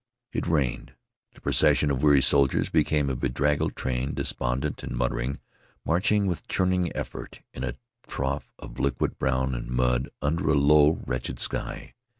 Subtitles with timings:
[0.33, 0.95] It rained.
[1.35, 5.41] The procession of weary soldiers became a bedraggled train, despondent and muttering,
[5.85, 7.75] marching with churning effort in a
[8.07, 11.93] trough of liquid brown mud under a low, wretched sky.